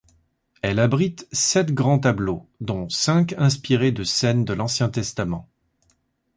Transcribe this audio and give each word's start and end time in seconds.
Elle 0.63 0.79
abrite 0.79 1.27
sept 1.31 1.75
grands 1.75 1.99
tableaux, 1.99 2.49
dont 2.59 2.89
cinq 2.89 3.33
inspirés 3.37 3.91
de 3.91 4.03
scènes 4.03 4.45
de 4.45 4.53
l'Ancien 4.53 4.89
Testament. 4.89 5.47